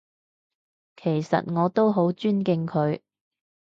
[0.97, 2.99] 其實我都好尊敬佢